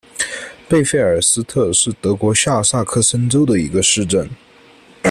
[0.67, 4.27] 贝费尔斯特是德国下萨克森州的一个市镇。